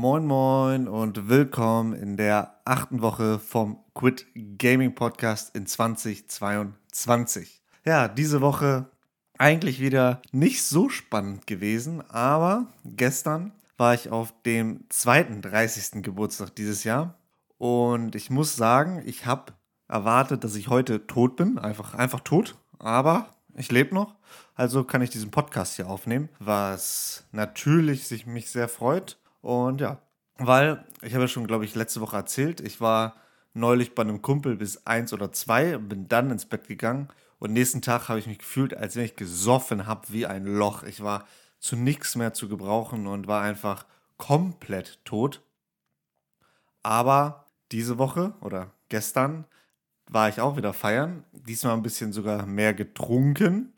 Moin 0.00 0.26
Moin 0.26 0.86
und 0.86 1.28
willkommen 1.28 1.92
in 1.92 2.16
der 2.16 2.60
achten 2.64 3.02
Woche 3.02 3.40
vom 3.40 3.80
Quit 3.94 4.26
Gaming 4.56 4.94
Podcast 4.94 5.56
in 5.56 5.66
2022. 5.66 7.60
Ja, 7.84 8.06
diese 8.06 8.40
Woche 8.40 8.86
eigentlich 9.38 9.80
wieder 9.80 10.22
nicht 10.30 10.62
so 10.62 10.88
spannend 10.88 11.48
gewesen, 11.48 12.08
aber 12.08 12.68
gestern 12.84 13.50
war 13.76 13.92
ich 13.92 14.10
auf 14.10 14.32
dem 14.46 14.84
zweiten 14.88 15.42
30. 15.42 16.04
Geburtstag 16.04 16.54
dieses 16.54 16.84
Jahr 16.84 17.18
und 17.56 18.14
ich 18.14 18.30
muss 18.30 18.54
sagen, 18.54 19.02
ich 19.04 19.26
habe 19.26 19.52
erwartet, 19.88 20.44
dass 20.44 20.54
ich 20.54 20.68
heute 20.68 21.08
tot 21.08 21.34
bin, 21.34 21.58
einfach, 21.58 21.94
einfach 21.94 22.20
tot, 22.20 22.54
aber 22.78 23.34
ich 23.56 23.72
lebe 23.72 23.96
noch, 23.96 24.14
also 24.54 24.84
kann 24.84 25.02
ich 25.02 25.10
diesen 25.10 25.32
Podcast 25.32 25.74
hier 25.74 25.90
aufnehmen, 25.90 26.28
was 26.38 27.24
natürlich 27.32 28.06
sich 28.06 28.26
mich 28.26 28.48
sehr 28.48 28.68
freut 28.68 29.18
und 29.40 29.80
ja, 29.80 30.02
weil 30.36 30.84
ich 31.02 31.14
habe 31.14 31.24
ja 31.24 31.28
schon, 31.28 31.46
glaube 31.46 31.64
ich, 31.64 31.74
letzte 31.74 32.00
Woche 32.00 32.16
erzählt, 32.16 32.60
ich 32.60 32.80
war 32.80 33.16
neulich 33.54 33.94
bei 33.94 34.02
einem 34.02 34.22
Kumpel 34.22 34.56
bis 34.56 34.86
eins 34.86 35.12
oder 35.12 35.32
zwei 35.32 35.76
und 35.76 35.88
bin 35.88 36.08
dann 36.08 36.30
ins 36.30 36.46
Bett 36.46 36.68
gegangen 36.68 37.08
und 37.38 37.52
nächsten 37.52 37.82
Tag 37.82 38.08
habe 38.08 38.18
ich 38.18 38.26
mich 38.26 38.38
gefühlt, 38.38 38.76
als 38.76 38.96
wenn 38.96 39.04
ich 39.04 39.16
gesoffen 39.16 39.86
habe 39.86 40.08
wie 40.08 40.26
ein 40.26 40.44
Loch. 40.44 40.82
Ich 40.82 41.02
war 41.02 41.26
zu 41.60 41.76
nichts 41.76 42.16
mehr 42.16 42.34
zu 42.34 42.48
gebrauchen 42.48 43.06
und 43.06 43.26
war 43.26 43.42
einfach 43.42 43.86
komplett 44.16 45.04
tot. 45.04 45.42
Aber 46.82 47.46
diese 47.70 47.98
Woche 47.98 48.34
oder 48.40 48.72
gestern 48.88 49.44
war 50.10 50.28
ich 50.28 50.40
auch 50.40 50.56
wieder 50.56 50.72
feiern. 50.72 51.24
Diesmal 51.32 51.74
ein 51.74 51.82
bisschen 51.82 52.12
sogar 52.12 52.46
mehr 52.46 52.74
getrunken. 52.74 53.72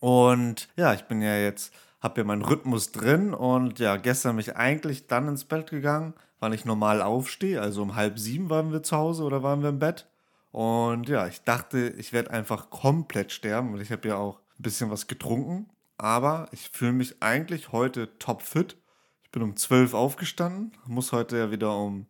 Und 0.00 0.68
ja, 0.76 0.92
ich 0.92 1.04
bin 1.04 1.22
ja 1.22 1.36
jetzt, 1.36 1.72
habe 2.04 2.20
ja 2.20 2.24
meinen 2.26 2.42
Rhythmus 2.42 2.92
drin 2.92 3.32
und 3.32 3.78
ja, 3.78 3.96
gestern 3.96 4.36
bin 4.36 4.42
ich 4.42 4.56
eigentlich 4.56 5.06
dann 5.06 5.26
ins 5.26 5.46
Bett 5.46 5.70
gegangen, 5.70 6.12
weil 6.38 6.52
ich 6.52 6.66
normal 6.66 7.00
aufstehe. 7.00 7.62
Also 7.62 7.80
um 7.80 7.96
halb 7.96 8.18
sieben 8.18 8.50
waren 8.50 8.72
wir 8.72 8.82
zu 8.82 8.94
Hause 8.94 9.24
oder 9.24 9.42
waren 9.42 9.62
wir 9.62 9.70
im 9.70 9.78
Bett. 9.78 10.06
Und 10.52 11.08
ja, 11.08 11.26
ich 11.26 11.40
dachte, 11.44 11.88
ich 11.96 12.12
werde 12.12 12.30
einfach 12.30 12.68
komplett 12.68 13.32
sterben, 13.32 13.72
weil 13.72 13.80
ich 13.80 13.90
habe 13.90 14.06
ja 14.06 14.16
auch 14.16 14.38
ein 14.58 14.62
bisschen 14.62 14.90
was 14.90 15.06
getrunken. 15.06 15.70
Aber 15.96 16.46
ich 16.52 16.68
fühle 16.68 16.92
mich 16.92 17.22
eigentlich 17.22 17.72
heute 17.72 18.18
topfit. 18.18 18.76
Ich 19.22 19.30
bin 19.30 19.42
um 19.42 19.56
zwölf 19.56 19.94
aufgestanden, 19.94 20.72
muss 20.86 21.10
heute 21.10 21.38
ja 21.38 21.50
wieder 21.50 21.74
um 21.74 22.06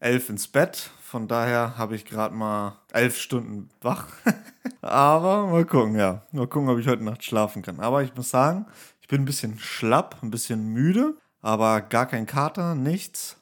elf 0.00 0.28
ins 0.28 0.48
Bett. 0.48 0.90
Von 1.04 1.28
daher 1.28 1.78
habe 1.78 1.94
ich 1.94 2.04
gerade 2.04 2.34
mal 2.34 2.80
elf 2.92 3.16
Stunden 3.16 3.70
wach. 3.80 4.08
Aber 4.80 5.46
mal 5.46 5.64
gucken, 5.64 5.94
ja. 5.94 6.22
Mal 6.32 6.48
gucken, 6.48 6.68
ob 6.68 6.80
ich 6.80 6.88
heute 6.88 7.04
Nacht 7.04 7.22
schlafen 7.22 7.62
kann. 7.62 7.78
Aber 7.78 8.02
ich 8.02 8.14
muss 8.16 8.30
sagen, 8.30 8.66
bin 9.10 9.22
ein 9.22 9.24
bisschen 9.24 9.58
schlapp, 9.58 10.22
ein 10.22 10.30
bisschen 10.30 10.68
müde, 10.68 11.16
aber 11.40 11.80
gar 11.80 12.06
kein 12.06 12.26
Kater, 12.26 12.76
nichts. 12.76 13.36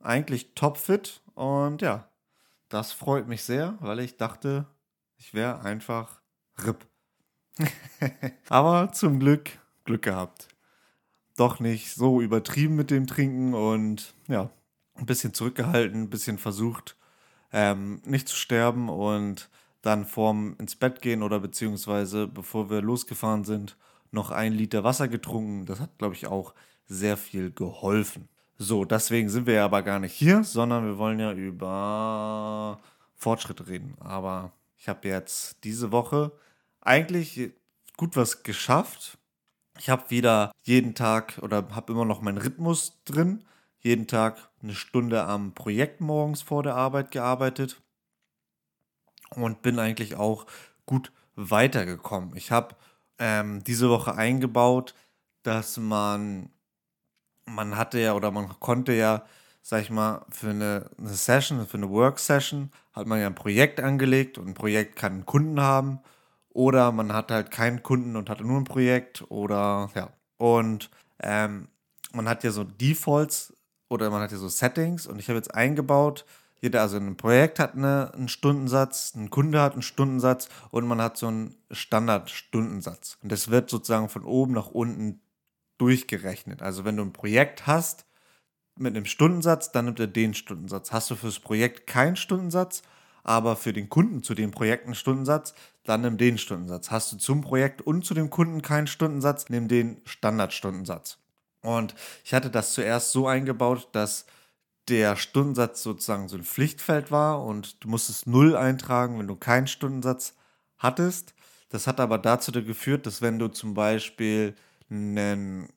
Eigentlich 0.00 0.54
topfit. 0.54 1.22
Und 1.34 1.82
ja, 1.82 2.08
das 2.68 2.92
freut 2.92 3.26
mich 3.26 3.42
sehr, 3.42 3.76
weil 3.80 3.98
ich 3.98 4.16
dachte, 4.16 4.66
ich 5.16 5.34
wäre 5.34 5.60
einfach 5.62 6.20
RIP. 6.64 6.86
aber 8.48 8.92
zum 8.92 9.18
Glück 9.18 9.58
Glück 9.84 10.02
gehabt. 10.02 10.46
Doch 11.36 11.58
nicht 11.58 11.94
so 11.94 12.20
übertrieben 12.20 12.76
mit 12.76 12.92
dem 12.92 13.08
Trinken 13.08 13.54
und 13.54 14.14
ja, 14.28 14.50
ein 14.94 15.06
bisschen 15.06 15.34
zurückgehalten, 15.34 16.02
ein 16.02 16.10
bisschen 16.10 16.38
versucht, 16.38 16.96
ähm, 17.52 18.00
nicht 18.04 18.28
zu 18.28 18.36
sterben 18.36 18.88
und 18.88 19.50
dann 19.82 20.04
vorm 20.04 20.54
ins 20.60 20.76
Bett 20.76 21.02
gehen 21.02 21.24
oder 21.24 21.40
beziehungsweise 21.40 22.28
bevor 22.28 22.70
wir 22.70 22.82
losgefahren 22.82 23.42
sind, 23.44 23.76
noch 24.10 24.30
ein 24.30 24.52
Liter 24.52 24.84
Wasser 24.84 25.08
getrunken. 25.08 25.66
Das 25.66 25.80
hat, 25.80 25.98
glaube 25.98 26.14
ich, 26.14 26.26
auch 26.26 26.54
sehr 26.86 27.16
viel 27.16 27.50
geholfen. 27.50 28.28
So, 28.56 28.84
deswegen 28.84 29.28
sind 29.28 29.46
wir 29.46 29.54
ja 29.54 29.64
aber 29.64 29.82
gar 29.82 30.00
nicht 30.00 30.12
hier, 30.12 30.42
sondern 30.44 30.84
wir 30.84 30.98
wollen 30.98 31.20
ja 31.20 31.32
über 31.32 32.80
Fortschritte 33.14 33.68
reden. 33.68 33.96
Aber 34.00 34.52
ich 34.76 34.88
habe 34.88 35.08
jetzt 35.08 35.64
diese 35.64 35.92
Woche 35.92 36.32
eigentlich 36.80 37.52
gut 37.96 38.16
was 38.16 38.42
geschafft. 38.42 39.18
Ich 39.78 39.90
habe 39.90 40.10
wieder 40.10 40.52
jeden 40.62 40.94
Tag 40.94 41.38
oder 41.42 41.68
habe 41.70 41.92
immer 41.92 42.04
noch 42.04 42.20
meinen 42.20 42.38
Rhythmus 42.38 43.02
drin 43.04 43.44
jeden 43.80 44.06
Tag 44.06 44.50
eine 44.62 44.74
Stunde 44.74 45.24
am 45.24 45.54
Projekt 45.54 46.00
morgens 46.00 46.42
vor 46.42 46.62
der 46.62 46.74
Arbeit 46.74 47.10
gearbeitet 47.10 47.80
und 49.30 49.62
bin 49.62 49.78
eigentlich 49.78 50.16
auch 50.16 50.46
gut 50.84 51.12
weitergekommen. 51.36 52.36
Ich 52.36 52.50
habe 52.50 52.74
ähm, 53.18 53.62
diese 53.64 53.88
Woche 53.90 54.14
eingebaut, 54.14 54.94
dass 55.42 55.76
man, 55.78 56.50
man 57.46 57.76
hatte 57.76 57.98
ja 58.00 58.14
oder 58.14 58.30
man 58.30 58.48
konnte 58.60 58.92
ja, 58.92 59.24
sag 59.62 59.82
ich 59.82 59.90
mal, 59.90 60.24
für 60.30 60.50
eine, 60.50 60.90
eine 60.98 61.08
Session, 61.10 61.66
für 61.66 61.76
eine 61.76 61.90
Work-Session, 61.90 62.70
hat 62.92 63.06
man 63.06 63.20
ja 63.20 63.26
ein 63.26 63.34
Projekt 63.34 63.80
angelegt 63.80 64.38
und 64.38 64.48
ein 64.48 64.54
Projekt 64.54 64.96
kann 64.96 65.12
einen 65.12 65.26
Kunden 65.26 65.60
haben 65.60 66.00
oder 66.50 66.92
man 66.92 67.12
hat 67.12 67.30
halt 67.30 67.50
keinen 67.50 67.82
Kunden 67.82 68.16
und 68.16 68.30
hatte 68.30 68.44
nur 68.44 68.58
ein 68.58 68.64
Projekt 68.64 69.24
oder 69.30 69.90
ja. 69.94 70.10
Und 70.38 70.90
ähm, 71.22 71.68
man 72.12 72.28
hat 72.28 72.44
ja 72.44 72.50
so 72.50 72.64
Defaults 72.64 73.54
oder 73.88 74.10
man 74.10 74.22
hat 74.22 74.32
ja 74.32 74.38
so 74.38 74.48
Settings 74.48 75.06
und 75.06 75.18
ich 75.18 75.28
habe 75.28 75.38
jetzt 75.38 75.54
eingebaut, 75.54 76.24
jeder, 76.60 76.80
also 76.80 76.96
ein 76.96 77.16
Projekt 77.16 77.58
hat 77.58 77.74
eine, 77.74 78.12
einen 78.14 78.28
Stundensatz, 78.28 79.14
ein 79.14 79.30
Kunde 79.30 79.60
hat 79.60 79.74
einen 79.74 79.82
Stundensatz 79.82 80.48
und 80.70 80.86
man 80.86 81.00
hat 81.00 81.16
so 81.16 81.28
einen 81.28 81.54
Standardstundensatz. 81.70 83.18
Und 83.22 83.30
das 83.30 83.48
wird 83.48 83.70
sozusagen 83.70 84.08
von 84.08 84.24
oben 84.24 84.54
nach 84.54 84.68
unten 84.68 85.20
durchgerechnet. 85.78 86.62
Also 86.62 86.84
wenn 86.84 86.96
du 86.96 87.04
ein 87.04 87.12
Projekt 87.12 87.66
hast 87.66 88.06
mit 88.76 88.96
einem 88.96 89.06
Stundensatz, 89.06 89.72
dann 89.72 89.86
nimmt 89.86 90.00
er 90.00 90.08
den 90.08 90.34
Stundensatz. 90.34 90.92
Hast 90.92 91.10
du 91.10 91.16
fürs 91.16 91.38
Projekt 91.38 91.86
keinen 91.86 92.16
Stundensatz, 92.16 92.82
aber 93.22 93.56
für 93.56 93.72
den 93.72 93.88
Kunden 93.88 94.22
zu 94.22 94.34
dem 94.34 94.50
Projekt 94.50 94.86
einen 94.86 94.94
Stundensatz, 94.94 95.54
dann 95.84 96.00
nimm 96.00 96.18
den 96.18 96.38
Stundensatz. 96.38 96.90
Hast 96.90 97.12
du 97.12 97.16
zum 97.16 97.40
Projekt 97.40 97.82
und 97.82 98.04
zu 98.04 98.14
dem 98.14 98.30
Kunden 98.30 98.62
keinen 98.62 98.86
Stundensatz, 98.86 99.48
nimm 99.48 99.68
den 99.68 100.00
Standardstundensatz. 100.04 101.18
Und 101.62 101.94
ich 102.24 102.34
hatte 102.34 102.50
das 102.50 102.72
zuerst 102.72 103.12
so 103.12 103.26
eingebaut, 103.26 103.88
dass 103.92 104.26
der 104.88 105.16
Stundensatz 105.16 105.82
sozusagen 105.82 106.28
so 106.28 106.36
ein 106.36 106.44
Pflichtfeld 106.44 107.10
war 107.10 107.44
und 107.44 107.82
du 107.82 107.88
musstest 107.88 108.26
null 108.26 108.56
eintragen, 108.56 109.18
wenn 109.18 109.28
du 109.28 109.36
keinen 109.36 109.66
Stundensatz 109.66 110.34
hattest. 110.78 111.34
Das 111.68 111.86
hat 111.86 112.00
aber 112.00 112.18
dazu 112.18 112.52
geführt, 112.52 113.06
dass 113.06 113.20
wenn 113.20 113.38
du 113.38 113.48
zum 113.48 113.74
Beispiel 113.74 114.54
einen 114.90 115.68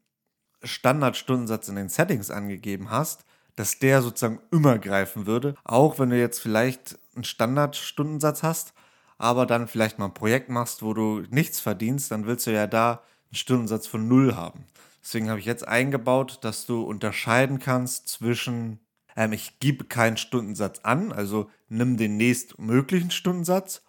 Standardstundensatz 0.63 1.67
in 1.67 1.75
den 1.75 1.89
Settings 1.89 2.31
angegeben 2.31 2.89
hast, 2.89 3.25
dass 3.55 3.79
der 3.79 4.01
sozusagen 4.01 4.39
immer 4.51 4.79
greifen 4.79 5.25
würde, 5.25 5.55
auch 5.63 5.99
wenn 5.99 6.09
du 6.09 6.17
jetzt 6.17 6.39
vielleicht 6.39 6.97
einen 7.15 7.23
Standardstundensatz 7.23 8.43
hast, 8.43 8.73
aber 9.17 9.45
dann 9.45 9.67
vielleicht 9.67 9.99
mal 9.99 10.05
ein 10.05 10.13
Projekt 10.13 10.49
machst, 10.49 10.81
wo 10.81 10.93
du 10.93 11.23
nichts 11.29 11.59
verdienst, 11.59 12.11
dann 12.11 12.25
willst 12.25 12.47
du 12.47 12.51
ja 12.51 12.67
da 12.67 13.03
einen 13.29 13.35
Stundensatz 13.35 13.87
von 13.87 14.07
null 14.07 14.35
haben. 14.35 14.65
Deswegen 15.03 15.29
habe 15.29 15.39
ich 15.39 15.45
jetzt 15.45 15.67
eingebaut, 15.67 16.39
dass 16.41 16.65
du 16.65 16.83
unterscheiden 16.83 17.59
kannst 17.59 18.07
zwischen, 18.07 18.79
ähm, 19.15 19.33
ich 19.33 19.59
gebe 19.59 19.85
keinen 19.85 20.17
Stundensatz 20.17 20.79
an, 20.83 21.11
also 21.11 21.49
nimm 21.69 21.97
den 21.97 22.17
nächstmöglichen 22.17 23.11
Stundensatz, 23.11 23.83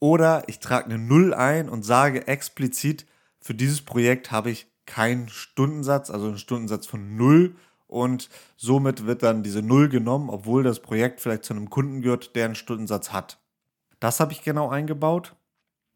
oder 0.00 0.42
ich 0.48 0.58
trage 0.58 0.86
eine 0.86 0.98
Null 0.98 1.32
ein 1.32 1.68
und 1.68 1.82
sage 1.82 2.26
explizit, 2.26 3.06
für 3.40 3.54
dieses 3.54 3.82
Projekt 3.82 4.30
habe 4.30 4.50
ich 4.50 4.66
keinen 4.86 5.28
Stundensatz, 5.28 6.10
also 6.10 6.26
einen 6.28 6.38
Stundensatz 6.38 6.86
von 6.86 7.16
Null. 7.16 7.56
Und 7.86 8.28
somit 8.56 9.06
wird 9.06 9.22
dann 9.22 9.42
diese 9.42 9.62
Null 9.62 9.88
genommen, 9.88 10.30
obwohl 10.30 10.62
das 10.62 10.80
Projekt 10.80 11.20
vielleicht 11.20 11.44
zu 11.44 11.54
einem 11.54 11.70
Kunden 11.70 12.02
gehört, 12.02 12.34
der 12.34 12.46
einen 12.46 12.54
Stundensatz 12.54 13.12
hat. 13.12 13.38
Das 14.00 14.20
habe 14.20 14.32
ich 14.32 14.42
genau 14.42 14.68
eingebaut. 14.68 15.36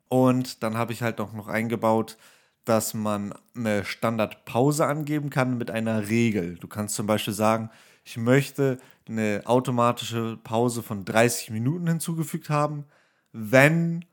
Und 0.09 0.63
dann 0.63 0.77
habe 0.77 0.93
ich 0.93 1.03
halt 1.03 1.21
auch 1.21 1.33
noch 1.33 1.49
eingebaut, 1.49 2.17
dass 2.65 2.95
man 2.95 3.35
eine 3.57 3.85
Standardpause 3.85 4.87
angeben 4.87 5.31
kann 5.31 5.59
mit 5.59 5.71
einer 5.71 6.09
Regel. 6.09 6.57
Du 6.57 6.69
kannst 6.69 6.95
zum 6.95 7.07
Beispiel 7.07 7.35
sagen, 7.35 7.71
ich 8.09 8.17
möchte 8.17 8.79
eine 9.07 9.43
automatische 9.45 10.39
Pause 10.43 10.83
von 10.83 11.05
30 11.05 11.51
Minuten 11.51 11.87
hinzugefügt 11.87 12.49
haben, 12.49 12.87
wenn 13.33 14.07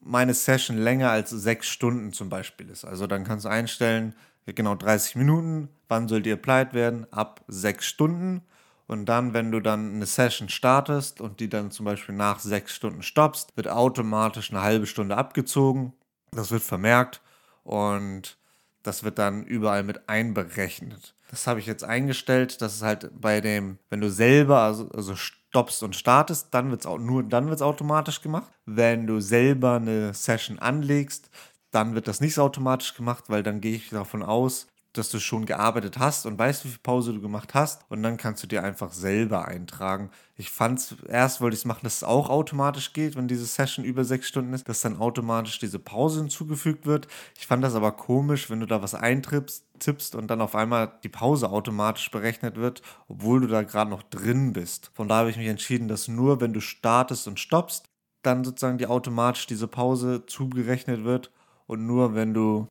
meine 0.00 0.32
Session 0.32 0.78
länger 0.78 1.10
als 1.10 1.28
sechs 1.28 1.68
Stunden 1.68 2.14
zum 2.14 2.30
Beispiel 2.30 2.70
ist. 2.70 2.86
Also 2.86 3.06
dann 3.06 3.24
kannst 3.24 3.44
du 3.44 3.50
einstellen, 3.50 4.14
genau 4.46 4.74
30 4.74 5.16
Minuten, 5.16 5.68
wann 5.88 6.08
soll 6.08 6.22
die 6.22 6.32
applied 6.32 6.72
werden? 6.72 7.06
Ab 7.12 7.44
sechs 7.46 7.86
Stunden. 7.86 8.40
Und 8.86 9.04
dann, 9.04 9.34
wenn 9.34 9.52
du 9.52 9.60
dann 9.60 9.96
eine 9.96 10.06
Session 10.06 10.48
startest 10.48 11.20
und 11.20 11.38
die 11.38 11.50
dann 11.50 11.70
zum 11.70 11.84
Beispiel 11.84 12.14
nach 12.14 12.38
sechs 12.38 12.74
Stunden 12.74 13.02
stoppst, 13.02 13.54
wird 13.54 13.68
automatisch 13.68 14.50
eine 14.50 14.62
halbe 14.62 14.86
Stunde 14.86 15.18
abgezogen. 15.18 15.92
Das 16.30 16.50
wird 16.50 16.62
vermerkt 16.62 17.20
und 17.64 18.38
das 18.82 19.04
wird 19.04 19.18
dann 19.18 19.44
überall 19.44 19.82
mit 19.82 20.08
einberechnet. 20.08 21.14
Das 21.30 21.46
habe 21.46 21.60
ich 21.60 21.66
jetzt 21.66 21.84
eingestellt, 21.84 22.60
dass 22.60 22.74
es 22.74 22.82
halt 22.82 23.10
bei 23.18 23.40
dem, 23.40 23.78
wenn 23.88 24.00
du 24.00 24.10
selber 24.10 24.60
also, 24.60 24.90
also 24.90 25.16
stoppst 25.16 25.82
und 25.82 25.96
startest, 25.96 26.48
dann 26.52 26.70
wird 26.70 26.84
es 26.84 26.90
nur 26.98 27.22
dann 27.22 27.48
wird's 27.48 27.62
automatisch 27.62 28.20
gemacht. 28.20 28.50
Wenn 28.66 29.06
du 29.06 29.20
selber 29.20 29.76
eine 29.76 30.14
Session 30.14 30.58
anlegst, 30.58 31.30
dann 31.70 31.94
wird 31.94 32.06
das 32.06 32.20
nicht 32.20 32.34
so 32.34 32.42
automatisch 32.42 32.94
gemacht, 32.94 33.24
weil 33.28 33.42
dann 33.42 33.60
gehe 33.60 33.74
ich 33.74 33.90
davon 33.90 34.22
aus, 34.22 34.66
dass 34.92 35.10
du 35.10 35.20
schon 35.20 35.46
gearbeitet 35.46 35.98
hast 35.98 36.26
und 36.26 36.38
weißt, 36.38 36.64
wie 36.64 36.68
viel 36.68 36.78
Pause 36.82 37.14
du 37.14 37.20
gemacht 37.20 37.54
hast. 37.54 37.84
Und 37.88 38.02
dann 38.02 38.16
kannst 38.16 38.42
du 38.42 38.46
dir 38.46 38.62
einfach 38.62 38.92
selber 38.92 39.46
eintragen. 39.48 40.10
Ich 40.36 40.50
fand 40.50 40.78
es, 40.78 40.96
erst 41.08 41.40
wollte 41.40 41.54
ich 41.54 41.60
es 41.60 41.64
machen, 41.64 41.80
dass 41.84 41.96
es 41.96 42.04
auch 42.04 42.28
automatisch 42.28 42.92
geht, 42.92 43.16
wenn 43.16 43.28
diese 43.28 43.46
Session 43.46 43.84
über 43.84 44.04
sechs 44.04 44.28
Stunden 44.28 44.52
ist, 44.52 44.68
dass 44.68 44.82
dann 44.82 44.98
automatisch 44.98 45.58
diese 45.58 45.78
Pause 45.78 46.20
hinzugefügt 46.20 46.84
wird. 46.84 47.08
Ich 47.38 47.46
fand 47.46 47.64
das 47.64 47.74
aber 47.74 47.92
komisch, 47.92 48.50
wenn 48.50 48.60
du 48.60 48.66
da 48.66 48.82
was 48.82 48.94
eintrippst 48.94 49.64
tippst 49.78 50.14
und 50.14 50.28
dann 50.28 50.40
auf 50.40 50.54
einmal 50.54 50.92
die 51.02 51.08
Pause 51.08 51.50
automatisch 51.50 52.10
berechnet 52.10 52.56
wird, 52.56 52.82
obwohl 53.08 53.40
du 53.40 53.48
da 53.48 53.62
gerade 53.62 53.90
noch 53.90 54.02
drin 54.04 54.52
bist. 54.52 54.90
Von 54.94 55.08
daher 55.08 55.20
habe 55.20 55.30
ich 55.30 55.36
mich 55.36 55.48
entschieden, 55.48 55.88
dass 55.88 56.08
nur 56.08 56.40
wenn 56.40 56.52
du 56.52 56.60
startest 56.60 57.26
und 57.26 57.40
stoppst, 57.40 57.88
dann 58.22 58.44
sozusagen 58.44 58.78
die 58.78 58.86
automatisch 58.86 59.46
diese 59.46 59.66
Pause 59.66 60.24
zugerechnet 60.26 61.04
wird 61.04 61.32
und 61.66 61.86
nur 61.86 62.14
wenn 62.14 62.32
du, 62.34 62.68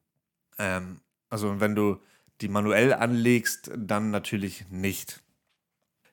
ähm, 0.58 1.02
also 1.30 1.60
wenn 1.60 1.76
du 1.76 2.00
die 2.42 2.48
manuell 2.48 2.94
anlegst, 2.94 3.72
dann 3.76 4.12
natürlich 4.12 4.66
nicht. 4.70 5.22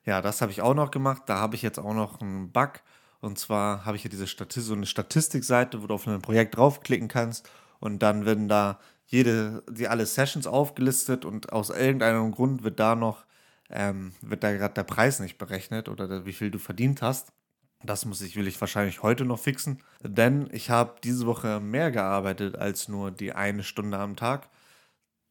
Ja, 0.05 0.21
das 0.21 0.41
habe 0.41 0.51
ich 0.51 0.61
auch 0.61 0.73
noch 0.73 0.91
gemacht. 0.91 1.23
Da 1.27 1.37
habe 1.37 1.55
ich 1.55 1.61
jetzt 1.61 1.79
auch 1.79 1.93
noch 1.93 2.21
einen 2.21 2.51
Bug. 2.51 2.81
Und 3.21 3.37
zwar 3.37 3.85
habe 3.85 3.97
ich 3.97 4.03
hier 4.03 4.11
diese 4.11 4.27
Statistik, 4.27 4.63
so 4.63 4.73
eine 4.73 4.85
Statistikseite, 4.85 5.83
wo 5.83 5.87
du 5.87 5.93
auf 5.93 6.07
ein 6.07 6.21
Projekt 6.21 6.55
draufklicken 6.55 7.07
kannst 7.07 7.49
und 7.79 7.99
dann 7.99 8.25
werden 8.25 8.47
da 8.47 8.79
jede, 9.07 9.63
die 9.69 9.87
alle 9.87 10.05
Sessions 10.05 10.47
aufgelistet 10.47 11.25
und 11.25 11.51
aus 11.51 11.69
irgendeinem 11.69 12.31
Grund 12.31 12.63
wird 12.63 12.79
da 12.79 12.95
noch, 12.95 13.25
ähm, 13.69 14.13
wird 14.21 14.43
da 14.43 14.51
gerade 14.53 14.73
der 14.73 14.83
Preis 14.83 15.19
nicht 15.19 15.37
berechnet 15.37 15.89
oder 15.89 16.25
wie 16.25 16.33
viel 16.33 16.51
du 16.51 16.59
verdient 16.59 17.01
hast. 17.01 17.33
Das 17.83 18.05
muss 18.05 18.21
ich, 18.21 18.35
will 18.35 18.47
ich 18.47 18.59
wahrscheinlich 18.59 19.03
heute 19.03 19.25
noch 19.25 19.39
fixen, 19.39 19.81
denn 20.03 20.49
ich 20.51 20.69
habe 20.69 20.95
diese 21.03 21.25
Woche 21.25 21.59
mehr 21.59 21.91
gearbeitet 21.91 22.57
als 22.57 22.87
nur 22.87 23.09
die 23.09 23.33
eine 23.33 23.63
Stunde 23.63 23.97
am 23.97 24.15
Tag. 24.15 24.49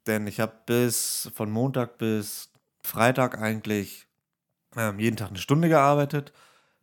Denn 0.08 0.26
ich 0.26 0.40
habe 0.40 0.54
bis 0.64 1.30
von 1.34 1.50
Montag 1.50 1.98
bis 1.98 2.50
Freitag 2.82 3.38
eigentlich 3.38 4.08
ähm, 4.74 4.98
jeden 4.98 5.18
Tag 5.18 5.28
eine 5.28 5.38
Stunde 5.38 5.68
gearbeitet. 5.68 6.32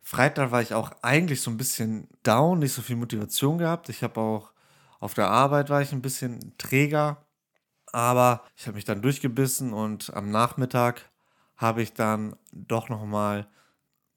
Freitag 0.00 0.52
war 0.52 0.62
ich 0.62 0.74
auch 0.74 0.92
eigentlich 1.02 1.40
so 1.42 1.50
ein 1.50 1.56
bisschen 1.56 2.08
down, 2.22 2.60
nicht 2.60 2.72
so 2.72 2.82
viel 2.82 2.94
Motivation 2.94 3.58
gehabt. 3.58 3.88
Ich 3.88 4.04
habe 4.04 4.20
auch 4.20 4.52
auf 5.00 5.14
der 5.14 5.28
Arbeit 5.28 5.70
war 5.70 5.82
ich 5.82 5.90
ein 5.92 6.02
bisschen 6.02 6.56
träger, 6.56 7.26
aber 7.92 8.44
ich 8.56 8.68
habe 8.68 8.76
mich 8.76 8.84
dann 8.84 9.02
durchgebissen 9.02 9.72
und 9.72 10.14
am 10.14 10.30
Nachmittag 10.30 11.10
habe 11.56 11.82
ich 11.82 11.94
dann 11.94 12.36
doch 12.52 12.88
noch 12.88 13.04
mal 13.04 13.48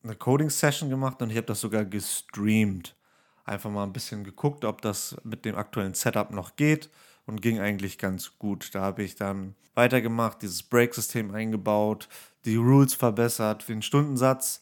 eine 0.04 0.16
Coding 0.16 0.52
Session 0.52 0.92
gemacht 0.92 1.20
und 1.24 1.32
ich 1.32 1.38
habe 1.38 1.48
das 1.48 1.62
sogar 1.62 1.84
gestreamt. 1.84 2.96
Einfach 3.44 3.72
mal 3.72 3.84
ein 3.84 3.94
bisschen 3.94 4.24
geguckt, 4.24 4.66
ob 4.66 4.84
das 4.84 5.18
mit 5.24 5.46
dem 5.46 5.56
aktuellen 5.56 5.96
Setup 5.96 6.30
noch 6.30 6.56
geht 6.56 6.92
und 7.30 7.42
ging 7.42 7.60
eigentlich 7.60 7.98
ganz 7.98 8.38
gut. 8.38 8.76
Da 8.76 8.82
habe 8.82 9.04
ich 9.04 9.16
dann 9.16 9.56
weitergemacht, 9.76 10.42
dieses 10.42 10.64
Break-System 10.64 11.34
eingebaut, 11.34 12.10
die 12.44 12.58
Rules 12.58 12.94
verbessert, 12.94 13.68
den 13.70 13.82
Stundensatz 13.82 14.62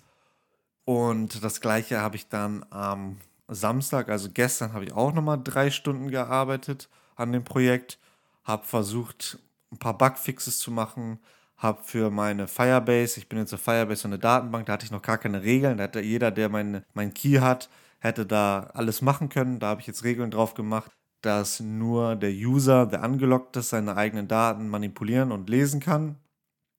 und 0.87 1.43
das 1.43 1.59
gleiche 1.59 1.99
habe 1.99 2.15
ich 2.15 2.29
dann 2.29 2.65
am 2.69 3.17
Samstag, 3.49 4.07
also 4.07 4.29
gestern, 4.33 4.71
habe 4.71 4.85
ich 4.85 4.93
auch 4.93 5.13
nochmal 5.13 5.37
drei 5.43 5.69
Stunden 5.69 6.09
gearbeitet 6.09 6.87
an 7.17 7.33
dem 7.33 7.43
Projekt, 7.43 7.99
habe 8.45 8.65
versucht, 8.65 9.37
ein 9.69 9.79
paar 9.79 9.97
Bugfixes 9.97 10.59
zu 10.59 10.71
machen, 10.71 11.19
habe 11.57 11.83
für 11.83 12.09
meine 12.09 12.47
Firebase, 12.47 13.19
ich 13.19 13.27
bin 13.27 13.37
jetzt 13.37 13.53
auf 13.53 13.59
Firebase 13.59 14.03
so 14.03 14.07
eine 14.07 14.17
Datenbank, 14.17 14.67
da 14.67 14.73
hatte 14.73 14.85
ich 14.85 14.91
noch 14.91 15.01
gar 15.01 15.17
keine 15.17 15.43
Regeln, 15.43 15.77
da 15.77 15.83
hätte 15.83 15.99
jeder, 15.99 16.31
der 16.31 16.47
meinen 16.47 16.85
mein 16.93 17.13
Key 17.13 17.39
hat, 17.39 17.67
hätte 17.99 18.25
da 18.25 18.69
alles 18.73 19.01
machen 19.01 19.27
können. 19.27 19.59
Da 19.59 19.67
habe 19.67 19.81
ich 19.81 19.87
jetzt 19.87 20.05
Regeln 20.05 20.31
drauf 20.31 20.53
gemacht, 20.53 20.91
dass 21.27 21.59
nur 21.59 22.15
der 22.15 22.31
User, 22.31 22.85
der 22.85 23.03
angelockt 23.03 23.57
ist, 23.57 23.71
seine 23.71 23.97
eigenen 23.97 24.29
Daten 24.29 24.69
manipulieren 24.69 25.33
und 25.33 25.49
lesen 25.49 25.81
kann. 25.81 26.15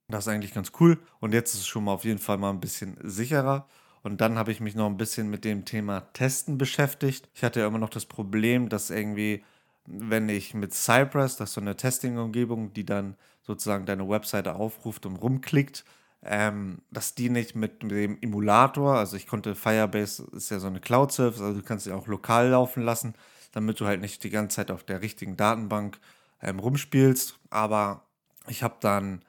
Das 0.08 0.26
ist 0.26 0.32
eigentlich 0.32 0.54
ganz 0.54 0.72
cool. 0.80 0.98
Und 1.20 1.34
jetzt 1.34 1.52
ist 1.52 1.60
es 1.60 1.66
schon 1.66 1.84
mal 1.84 1.92
auf 1.92 2.04
jeden 2.04 2.18
Fall 2.18 2.38
mal 2.38 2.48
ein 2.48 2.60
bisschen 2.60 2.96
sicherer. 3.02 3.68
Und 4.02 4.22
dann 4.22 4.38
habe 4.38 4.50
ich 4.50 4.60
mich 4.60 4.74
noch 4.74 4.86
ein 4.86 4.96
bisschen 4.96 5.28
mit 5.28 5.44
dem 5.44 5.66
Thema 5.66 6.00
Testen 6.14 6.56
beschäftigt. 6.56 7.28
Ich 7.34 7.44
hatte 7.44 7.60
ja 7.60 7.66
immer 7.66 7.78
noch 7.78 7.90
das 7.90 8.06
Problem, 8.06 8.70
dass 8.70 8.88
irgendwie, 8.88 9.44
wenn 9.84 10.30
ich 10.30 10.54
mit 10.54 10.72
Cypress, 10.72 11.36
das 11.36 11.50
ist 11.50 11.54
so 11.54 11.60
eine 11.60 11.76
Testing-Umgebung, 11.76 12.72
die 12.72 12.86
dann 12.86 13.16
sozusagen 13.42 13.84
deine 13.84 14.08
Webseite 14.08 14.54
aufruft 14.54 15.04
und 15.04 15.16
rumklickt, 15.16 15.84
ähm, 16.22 16.78
dass 16.90 17.14
die 17.14 17.28
nicht 17.28 17.54
mit 17.54 17.82
dem 17.82 18.16
Emulator, 18.22 18.96
also 18.96 19.14
ich 19.14 19.26
konnte 19.26 19.54
Firebase, 19.54 20.26
ist 20.32 20.50
ja 20.50 20.58
so 20.58 20.68
eine 20.68 20.80
Cloud-Service, 20.80 21.42
also 21.42 21.60
du 21.60 21.62
kannst 21.62 21.84
sie 21.84 21.92
auch 21.92 22.06
lokal 22.06 22.48
laufen 22.48 22.82
lassen, 22.82 23.14
damit 23.52 23.80
du 23.80 23.86
halt 23.86 24.00
nicht 24.00 24.24
die 24.24 24.30
ganze 24.30 24.56
Zeit 24.56 24.70
auf 24.70 24.84
der 24.84 25.02
richtigen 25.02 25.36
Datenbank 25.36 25.98
ähm, 26.42 26.58
rumspielst. 26.58 27.38
Aber 27.50 28.04
ich 28.46 28.62
habe 28.62 28.76
dann 28.80 29.24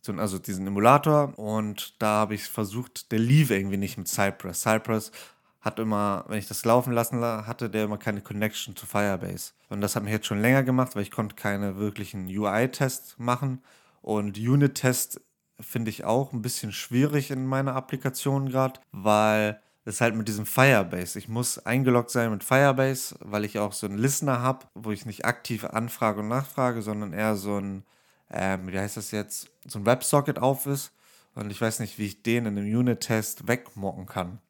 so, 0.00 0.12
also 0.14 0.38
diesen 0.38 0.66
Emulator 0.66 1.38
und 1.38 2.00
da 2.00 2.20
habe 2.20 2.34
ich 2.34 2.44
versucht, 2.44 3.12
der 3.12 3.18
lief 3.18 3.50
irgendwie 3.50 3.76
nicht 3.76 3.98
mit 3.98 4.08
Cypress. 4.08 4.62
Cypress 4.62 5.12
hat 5.60 5.78
immer, 5.78 6.24
wenn 6.28 6.38
ich 6.38 6.48
das 6.48 6.64
laufen 6.64 6.92
lassen 6.92 7.20
hatte, 7.20 7.68
der 7.68 7.84
immer 7.84 7.98
keine 7.98 8.22
Connection 8.22 8.76
zu 8.76 8.86
Firebase. 8.86 9.52
Und 9.68 9.82
das 9.82 9.94
hat 9.94 10.02
mich 10.02 10.12
jetzt 10.12 10.26
schon 10.26 10.40
länger 10.40 10.62
gemacht, 10.62 10.96
weil 10.96 11.02
ich 11.02 11.10
konnte 11.10 11.36
keine 11.36 11.76
wirklichen 11.76 12.26
UI-Tests 12.26 13.16
machen. 13.18 13.62
Und 14.00 14.38
Unit-Test 14.38 15.20
finde 15.60 15.90
ich 15.90 16.04
auch 16.04 16.32
ein 16.32 16.40
bisschen 16.40 16.72
schwierig 16.72 17.30
in 17.30 17.46
meiner 17.46 17.76
Applikation 17.76 18.48
gerade, 18.48 18.80
weil 18.92 19.60
es 19.90 20.00
halt 20.00 20.14
mit 20.14 20.28
diesem 20.28 20.46
Firebase. 20.46 21.18
Ich 21.18 21.28
muss 21.28 21.58
eingeloggt 21.58 22.10
sein 22.10 22.30
mit 22.30 22.44
Firebase, 22.44 23.16
weil 23.20 23.44
ich 23.44 23.58
auch 23.58 23.72
so 23.72 23.86
einen 23.86 23.98
Listener 23.98 24.40
habe, 24.40 24.66
wo 24.74 24.90
ich 24.90 25.06
nicht 25.06 25.24
aktiv 25.24 25.64
anfrage 25.64 26.20
und 26.20 26.28
nachfrage, 26.28 26.82
sondern 26.82 27.12
eher 27.12 27.36
so 27.36 27.58
ein 27.58 27.84
ähm, 28.30 28.68
wie 28.68 28.78
heißt 28.78 28.96
das 28.96 29.10
jetzt, 29.10 29.50
so 29.66 29.78
ein 29.78 29.86
WebSocket 29.86 30.38
auf 30.38 30.66
ist. 30.66 30.92
Und 31.34 31.50
ich 31.50 31.60
weiß 31.60 31.80
nicht, 31.80 31.98
wie 31.98 32.06
ich 32.06 32.22
den 32.22 32.46
in 32.46 32.58
einem 32.58 32.78
Unit-Test 32.78 33.48
wegmocken 33.48 34.06
kann. 34.06 34.40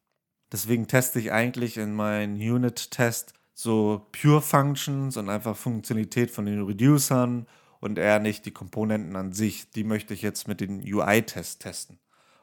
Deswegen 0.51 0.87
teste 0.87 1.19
ich 1.19 1.31
eigentlich 1.31 1.77
in 1.77 1.93
meinen 1.93 2.35
Unit-Test 2.35 3.33
so 3.53 4.07
Pure 4.11 4.41
Functions 4.41 5.17
und 5.17 5.29
einfach 5.29 5.55
Funktionalität 5.55 6.31
von 6.31 6.45
den 6.45 6.63
Reducern 6.63 7.47
und 7.79 7.97
eher 7.97 8.19
nicht 8.19 8.45
die 8.45 8.51
Komponenten 8.51 9.15
an 9.15 9.33
sich. 9.33 9.69
Die 9.71 9.83
möchte 9.83 10.13
ich 10.13 10.21
jetzt 10.21 10.47
mit 10.47 10.61
den 10.61 10.81
UI-Tests 10.81 11.59
testen. 11.59 11.99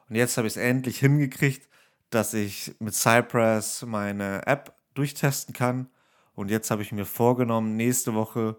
Und 0.07 0.15
jetzt 0.15 0.37
habe 0.37 0.47
ich 0.47 0.53
es 0.53 0.61
endlich 0.61 0.99
hingekriegt, 0.99 1.67
dass 2.09 2.33
ich 2.33 2.75
mit 2.79 2.93
Cypress 2.93 3.83
meine 3.85 4.45
App 4.47 4.73
durchtesten 4.93 5.53
kann. 5.53 5.89
Und 6.35 6.49
jetzt 6.49 6.71
habe 6.71 6.81
ich 6.81 6.91
mir 6.91 7.05
vorgenommen, 7.05 7.75
nächste 7.75 8.13
Woche 8.13 8.55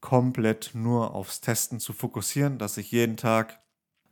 komplett 0.00 0.72
nur 0.74 1.14
aufs 1.14 1.40
Testen 1.40 1.80
zu 1.80 1.92
fokussieren, 1.92 2.58
dass 2.58 2.76
ich 2.76 2.90
jeden 2.90 3.16
Tag 3.16 3.60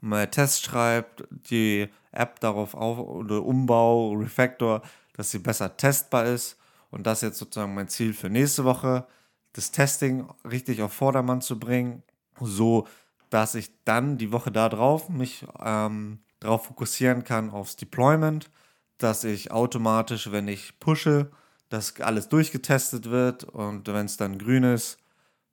mal 0.00 0.26
Tests 0.28 0.62
schreibe, 0.62 1.28
die 1.30 1.88
App 2.12 2.40
darauf 2.40 2.74
auf 2.74 2.98
oder 2.98 3.44
Umbau, 3.44 4.12
Refactor, 4.12 4.82
dass 5.14 5.30
sie 5.30 5.38
besser 5.38 5.76
testbar 5.76 6.26
ist. 6.26 6.56
Und 6.90 7.06
das 7.06 7.20
jetzt 7.20 7.38
sozusagen 7.38 7.74
mein 7.74 7.88
Ziel 7.88 8.14
für 8.14 8.30
nächste 8.30 8.64
Woche, 8.64 9.06
das 9.52 9.70
Testing 9.70 10.28
richtig 10.48 10.82
auf 10.82 10.92
Vordermann 10.92 11.40
zu 11.40 11.58
bringen, 11.58 12.02
so 12.40 12.86
dass 13.30 13.54
ich 13.54 13.70
dann 13.84 14.18
die 14.18 14.32
Woche 14.32 14.50
darauf 14.50 15.08
mich 15.08 15.46
ähm, 15.62 16.20
darauf 16.40 16.66
fokussieren 16.66 17.22
kann 17.22 17.50
aufs 17.50 17.76
Deployment, 17.76 18.50
dass 19.02 19.24
ich 19.24 19.50
automatisch, 19.50 20.30
wenn 20.30 20.48
ich 20.48 20.78
pushe, 20.78 21.30
dass 21.68 22.00
alles 22.00 22.28
durchgetestet 22.28 23.10
wird 23.10 23.44
und 23.44 23.86
wenn 23.86 24.06
es 24.06 24.16
dann 24.16 24.38
grün 24.38 24.64
ist, 24.64 24.98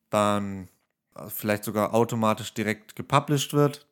dann 0.10 0.68
äh, 1.16 1.30
vielleicht 1.30 1.64
sogar 1.64 1.94
automatisch 1.94 2.54
direkt 2.54 2.96
gepublished 2.96 3.54
wird. 3.54 3.88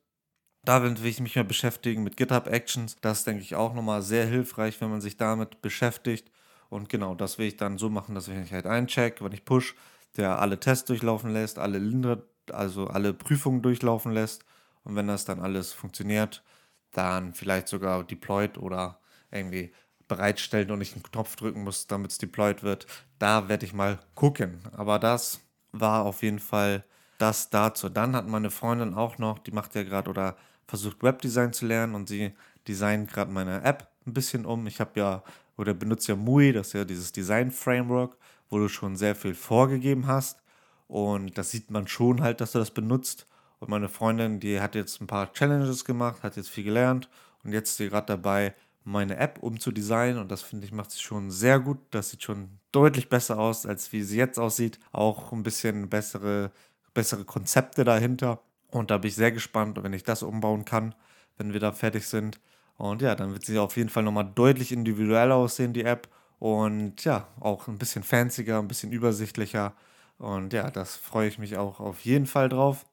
Da 0.64 0.82
will 0.82 0.96
ich 1.06 1.20
mich 1.20 1.36
mehr 1.36 1.44
beschäftigen 1.44 2.02
mit 2.02 2.16
GitHub 2.16 2.48
Actions. 2.48 2.96
Das 3.00 3.24
denke 3.24 3.42
ich, 3.42 3.54
auch 3.54 3.72
nochmal 3.74 4.02
sehr 4.02 4.26
hilfreich, 4.26 4.80
wenn 4.80 4.90
man 4.90 5.00
sich 5.00 5.16
damit 5.16 5.62
beschäftigt. 5.62 6.30
Und 6.68 6.88
genau, 6.88 7.14
das 7.14 7.38
will 7.38 7.46
ich 7.46 7.56
dann 7.56 7.78
so 7.78 7.88
machen, 7.88 8.16
dass 8.16 8.26
ich 8.26 8.52
halt 8.52 8.66
eincheck, 8.66 9.22
wenn 9.22 9.30
ich 9.30 9.44
push, 9.44 9.76
der 10.16 10.40
alle 10.40 10.58
Tests 10.58 10.86
durchlaufen 10.86 11.32
lässt, 11.32 11.60
alle 11.60 11.78
Linde, 11.78 12.26
also 12.50 12.88
alle 12.88 13.14
Prüfungen 13.14 13.62
durchlaufen 13.62 14.12
lässt. 14.12 14.44
Und 14.82 14.96
wenn 14.96 15.06
das 15.06 15.24
dann 15.24 15.40
alles 15.40 15.72
funktioniert, 15.72 16.42
dann 16.90 17.32
vielleicht 17.32 17.68
sogar 17.68 18.02
deployed 18.02 18.58
oder 18.58 18.98
irgendwie 19.30 19.72
bereitstellen 20.08 20.70
und 20.70 20.80
ich 20.80 20.94
einen 20.94 21.02
Knopf 21.02 21.36
drücken 21.36 21.64
muss, 21.64 21.86
damit 21.86 22.12
es 22.12 22.18
deployed 22.18 22.62
wird. 22.62 22.86
Da 23.18 23.48
werde 23.48 23.66
ich 23.66 23.72
mal 23.72 23.98
gucken. 24.14 24.60
Aber 24.76 24.98
das 24.98 25.40
war 25.72 26.04
auf 26.04 26.22
jeden 26.22 26.38
Fall 26.38 26.84
das 27.18 27.50
dazu. 27.50 27.88
Dann 27.88 28.14
hat 28.14 28.28
meine 28.28 28.50
Freundin 28.50 28.94
auch 28.94 29.18
noch, 29.18 29.38
die 29.38 29.50
macht 29.50 29.74
ja 29.74 29.82
gerade 29.82 30.10
oder 30.10 30.36
versucht 30.66 31.02
Webdesign 31.02 31.52
zu 31.52 31.66
lernen 31.66 31.94
und 31.94 32.08
sie 32.08 32.32
designt 32.68 33.12
gerade 33.12 33.30
meine 33.30 33.62
App 33.62 33.88
ein 34.06 34.14
bisschen 34.14 34.44
um. 34.44 34.66
Ich 34.66 34.80
habe 34.80 34.98
ja 35.00 35.22
oder 35.56 35.74
benutze 35.74 36.12
ja 36.12 36.16
MUI, 36.16 36.52
das 36.52 36.68
ist 36.68 36.72
ja 36.74 36.84
dieses 36.84 37.12
Design 37.12 37.50
Framework, 37.50 38.16
wo 38.50 38.58
du 38.58 38.68
schon 38.68 38.96
sehr 38.96 39.14
viel 39.14 39.34
vorgegeben 39.34 40.06
hast 40.06 40.42
und 40.88 41.36
das 41.38 41.50
sieht 41.50 41.70
man 41.70 41.88
schon 41.88 42.20
halt, 42.20 42.40
dass 42.40 42.52
du 42.52 42.58
das 42.58 42.70
benutzt. 42.70 43.26
Und 43.58 43.70
meine 43.70 43.88
Freundin, 43.88 44.38
die 44.38 44.60
hat 44.60 44.74
jetzt 44.74 45.00
ein 45.00 45.06
paar 45.06 45.32
Challenges 45.32 45.84
gemacht, 45.84 46.22
hat 46.22 46.36
jetzt 46.36 46.50
viel 46.50 46.64
gelernt 46.64 47.08
und 47.42 47.52
jetzt 47.52 47.70
ist 47.70 47.76
sie 47.78 47.88
gerade 47.88 48.06
dabei, 48.06 48.54
meine 48.86 49.16
App 49.16 49.42
umzudesignen 49.42 50.18
und 50.18 50.30
das 50.30 50.42
finde 50.42 50.64
ich 50.64 50.72
macht 50.72 50.92
sie 50.92 51.00
schon 51.00 51.30
sehr 51.30 51.58
gut. 51.58 51.78
Das 51.90 52.10
sieht 52.10 52.22
schon 52.22 52.60
deutlich 52.70 53.08
besser 53.08 53.38
aus, 53.38 53.66
als 53.66 53.92
wie 53.92 54.02
sie 54.02 54.16
jetzt 54.16 54.38
aussieht. 54.38 54.78
Auch 54.92 55.32
ein 55.32 55.42
bisschen 55.42 55.88
bessere, 55.88 56.52
bessere 56.94 57.24
Konzepte 57.24 57.84
dahinter. 57.84 58.40
Und 58.70 58.90
da 58.92 58.98
bin 58.98 59.08
ich 59.08 59.16
sehr 59.16 59.32
gespannt, 59.32 59.82
wenn 59.82 59.92
ich 59.92 60.04
das 60.04 60.22
umbauen 60.22 60.64
kann, 60.64 60.94
wenn 61.36 61.52
wir 61.52 61.60
da 61.60 61.72
fertig 61.72 62.06
sind. 62.06 62.40
Und 62.76 63.02
ja, 63.02 63.16
dann 63.16 63.32
wird 63.32 63.44
sie 63.44 63.58
auf 63.58 63.76
jeden 63.76 63.88
Fall 63.88 64.04
nochmal 64.04 64.30
deutlich 64.32 64.70
individuell 64.70 65.32
aussehen, 65.32 65.72
die 65.72 65.84
App. 65.84 66.08
Und 66.38 67.02
ja, 67.04 67.26
auch 67.40 67.66
ein 67.66 67.78
bisschen 67.78 68.04
fancier, 68.04 68.58
ein 68.58 68.68
bisschen 68.68 68.92
übersichtlicher. 68.92 69.74
Und 70.18 70.52
ja, 70.52 70.70
das 70.70 70.94
freue 70.94 71.28
ich 71.28 71.38
mich 71.38 71.56
auch 71.56 71.80
auf 71.80 72.00
jeden 72.00 72.26
Fall 72.26 72.48
drauf. 72.48 72.86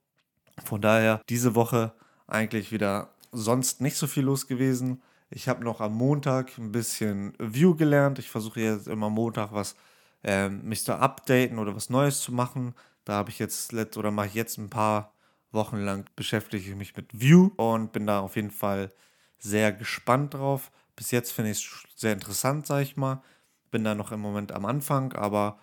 Von 0.65 0.81
daher 0.81 1.21
diese 1.29 1.53
Woche 1.53 1.93
eigentlich 2.25 2.71
wieder 2.71 3.09
sonst 3.31 3.81
nicht 3.81 3.97
so 3.97 4.07
viel 4.07 4.23
los 4.23 4.47
gewesen. 4.47 5.03
Ich 5.35 5.47
habe 5.49 5.63
noch 5.63 5.81
am 5.81 5.95
Montag 5.95 6.57
ein 6.59 6.71
bisschen 6.71 7.33
View 7.39 7.75
gelernt. 7.75 8.19
Ich 8.19 8.29
versuche 8.29 8.61
jetzt 8.61 8.87
immer 8.87 9.09
Montag 9.09 9.51
was 9.51 9.75
äh, 10.23 10.47
mich 10.49 10.83
da 10.83 10.99
updaten 10.99 11.57
oder 11.57 11.75
was 11.75 11.89
Neues 11.89 12.21
zu 12.21 12.31
machen. 12.31 12.75
Da 13.03 13.13
habe 13.13 13.31
ich 13.31 13.39
jetzt 13.39 13.71
letzt 13.71 13.97
oder 13.97 14.11
mache 14.11 14.27
ich 14.27 14.35
jetzt 14.35 14.59
ein 14.59 14.69
paar 14.69 15.11
Wochen 15.51 15.77
lang 15.77 16.05
beschäftige 16.15 16.69
ich 16.69 16.75
mich 16.75 16.95
mit 16.95 17.19
View 17.19 17.49
und 17.57 17.91
bin 17.93 18.05
da 18.05 18.19
auf 18.19 18.35
jeden 18.35 18.51
Fall 18.51 18.91
sehr 19.39 19.71
gespannt 19.71 20.35
drauf. 20.35 20.71
Bis 20.95 21.09
jetzt 21.09 21.31
finde 21.31 21.51
ich 21.51 21.57
es 21.57 21.99
sehr 21.99 22.13
interessant, 22.13 22.67
sage 22.67 22.83
ich 22.83 22.95
mal. 22.95 23.23
Bin 23.71 23.83
da 23.83 23.95
noch 23.95 24.11
im 24.11 24.19
Moment 24.19 24.51
am 24.51 24.65
Anfang, 24.65 25.13
aber 25.13 25.57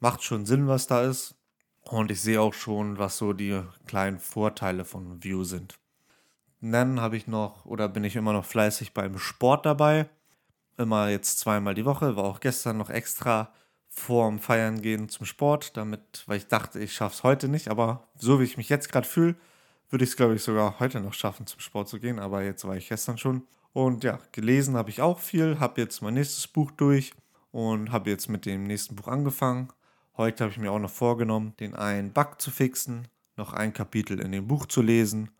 macht 0.00 0.24
schon 0.24 0.44
Sinn, 0.44 0.66
was 0.66 0.88
da 0.88 1.02
ist. 1.04 1.36
Und 1.82 2.10
ich 2.10 2.20
sehe 2.20 2.40
auch 2.40 2.54
schon, 2.54 2.98
was 2.98 3.18
so 3.18 3.32
die 3.32 3.62
kleinen 3.86 4.18
Vorteile 4.18 4.84
von 4.84 5.22
View 5.22 5.44
sind. 5.44 5.78
Dann 6.60 7.00
habe 7.00 7.16
ich 7.16 7.26
noch 7.26 7.64
oder 7.66 7.88
bin 7.88 8.04
ich 8.04 8.16
immer 8.16 8.32
noch 8.32 8.44
fleißig 8.44 8.94
beim 8.94 9.18
Sport 9.18 9.66
dabei. 9.66 10.08
Immer 10.76 11.08
jetzt 11.08 11.38
zweimal 11.38 11.74
die 11.74 11.84
Woche, 11.84 12.16
war 12.16 12.24
auch 12.24 12.40
gestern 12.40 12.78
noch 12.78 12.90
extra 12.90 13.52
vorm 13.88 14.40
Feiern 14.40 14.82
gehen 14.82 15.08
zum 15.08 15.24
Sport, 15.24 15.76
damit, 15.76 16.24
weil 16.26 16.38
ich 16.38 16.48
dachte, 16.48 16.80
ich 16.80 16.92
schaffe 16.94 17.14
es 17.14 17.22
heute 17.22 17.48
nicht, 17.48 17.68
aber 17.68 18.08
so 18.16 18.40
wie 18.40 18.44
ich 18.44 18.56
mich 18.56 18.68
jetzt 18.68 18.90
gerade 18.90 19.06
fühle, 19.06 19.36
würde 19.90 20.04
ich 20.04 20.10
es, 20.10 20.16
glaube 20.16 20.34
ich, 20.34 20.42
sogar 20.42 20.80
heute 20.80 21.00
noch 21.00 21.12
schaffen, 21.12 21.46
zum 21.46 21.60
Sport 21.60 21.88
zu 21.88 22.00
gehen, 22.00 22.18
aber 22.18 22.42
jetzt 22.42 22.66
war 22.66 22.76
ich 22.76 22.88
gestern 22.88 23.18
schon. 23.18 23.46
Und 23.72 24.02
ja, 24.02 24.18
gelesen 24.32 24.76
habe 24.76 24.90
ich 24.90 25.00
auch 25.00 25.20
viel, 25.20 25.60
habe 25.60 25.80
jetzt 25.80 26.02
mein 26.02 26.14
nächstes 26.14 26.48
Buch 26.48 26.72
durch 26.72 27.12
und 27.52 27.92
habe 27.92 28.10
jetzt 28.10 28.28
mit 28.28 28.46
dem 28.46 28.64
nächsten 28.64 28.96
Buch 28.96 29.06
angefangen. 29.06 29.68
Heute 30.16 30.44
habe 30.44 30.52
ich 30.52 30.58
mir 30.58 30.72
auch 30.72 30.78
noch 30.78 30.90
vorgenommen, 30.90 31.54
den 31.60 31.74
einen 31.74 32.12
Bug 32.12 32.40
zu 32.40 32.50
fixen, 32.50 33.06
noch 33.36 33.52
ein 33.52 33.72
Kapitel 33.72 34.18
in 34.20 34.32
dem 34.32 34.48
Buch 34.48 34.66
zu 34.66 34.82
lesen 34.82 35.30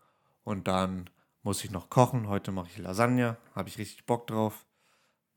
und 0.45 0.69
dann 0.69 1.09
muss 1.43 1.63
ich 1.65 1.71
noch 1.71 1.89
kochen. 1.89 2.29
Heute 2.29 2.53
mache 2.53 2.69
ich 2.69 2.77
Lasagne, 2.77 3.35
habe 3.53 3.67
ich 3.67 3.77
richtig 3.77 4.05
Bock 4.05 4.27
drauf. 4.27 4.65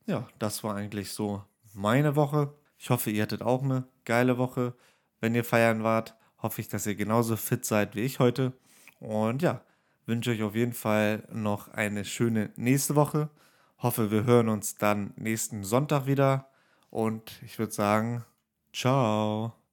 Ja, 0.06 0.28
das 0.38 0.62
war 0.62 0.76
eigentlich 0.76 1.10
so 1.10 1.42
meine 1.74 2.14
Woche. 2.14 2.54
Ich 2.78 2.90
hoffe, 2.90 3.10
ihr 3.10 3.24
hattet 3.24 3.42
auch 3.42 3.62
eine 3.62 3.84
geile 4.04 4.38
Woche. 4.38 4.74
Wenn 5.20 5.34
ihr 5.34 5.44
feiern 5.44 5.82
wart, 5.82 6.14
hoffe 6.40 6.60
ich, 6.60 6.68
dass 6.68 6.86
ihr 6.86 6.94
genauso 6.94 7.36
fit 7.36 7.64
seid 7.64 7.96
wie 7.96 8.02
ich 8.02 8.20
heute. 8.20 8.52
Und 9.00 9.42
ja, 9.42 9.62
wünsche 10.06 10.30
euch 10.30 10.42
auf 10.42 10.54
jeden 10.54 10.72
Fall 10.72 11.26
noch 11.32 11.68
eine 11.68 12.04
schöne 12.04 12.50
nächste 12.56 12.94
Woche. 12.94 13.28
Hoffe, 13.78 14.10
wir 14.10 14.24
hören 14.24 14.48
uns 14.48 14.76
dann 14.76 15.12
nächsten 15.16 15.64
Sonntag 15.64 16.06
wieder. 16.06 16.48
Und 16.90 17.42
ich 17.42 17.58
würde 17.58 17.72
sagen, 17.72 18.24
ciao. 18.72 19.57